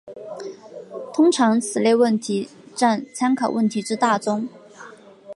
[1.13, 4.49] 通常此类问题占参考问题之大宗。